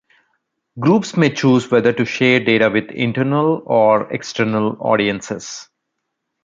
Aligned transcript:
Groups 0.79 1.15
may 1.15 1.29
choose 1.29 1.69
whether 1.69 1.93
to 1.93 2.05
share 2.05 2.39
data 2.39 2.71
with 2.71 2.89
internal 2.89 3.61
or 3.67 4.11
external 4.11 4.75
audiences. 4.79 5.69